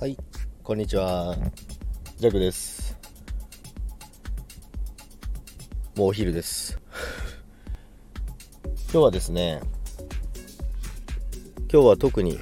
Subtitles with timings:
[0.00, 0.16] はい、
[0.62, 1.36] こんにちは。
[2.16, 2.96] ジャクです。
[5.94, 6.80] もうお昼です。
[8.90, 9.60] 今日はですね、
[11.70, 12.38] 今日は特に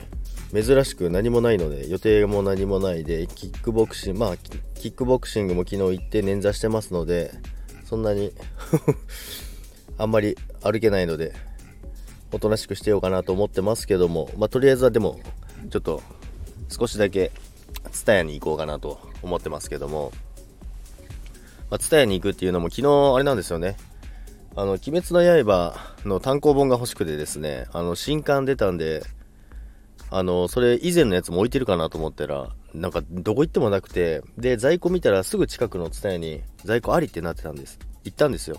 [0.54, 7.32] 珍しく何もないので、予定も何もないで、キックボクシング、まあ、キックボクシングも昨日行って捻挫してますので、
[7.86, 8.32] そんなに
[9.98, 11.34] あんまり歩けないので、
[12.30, 15.18] おとなしくしてようかなと思ってますけども、まあ、とりあえずはでも、
[15.70, 16.00] ちょっと
[16.68, 17.32] 少しだけ、
[17.92, 20.12] ツタヤに行こうかなと思ってますけども、
[21.70, 23.76] まあ、ツタヤに行くっていうのも昨日あれなんですよね。
[24.56, 29.02] あの、鬼滅の刃の単行本が欲しくてですね、あの、新刊出たんで、
[30.10, 37.78] あの、それ以前のやつも置いてるかなと思ったら、なんかどこ行ってもなくて、で、在庫見たらすぐ近くのツタヤに在庫ありってなってたんです。
[38.04, 38.58] 行ったんですよ。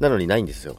[0.00, 0.76] なのにないんですよ。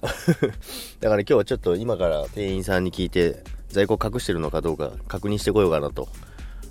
[1.00, 6.08] だから今日はちょっと今から店員さんに聞いて在庫隠してるのかどうか確認してこようかなと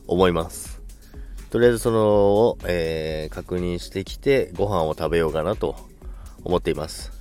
[0.08, 0.82] 思います。
[1.50, 5.76] とりあえずそのを、えー確認してきてご飯を食べようかなと
[6.44, 7.12] 思っています。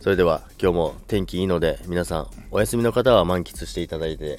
[0.00, 4.38] それでは今日も天気いいので皆さんお休みの方は満喫していただいて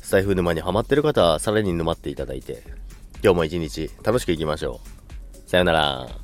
[0.00, 2.62] スタイフ沼にハマってる方はさらに沼っていただいて
[3.22, 4.80] 今日も一日楽しくいきましょ
[5.46, 5.50] う。
[5.50, 6.19] さよなら。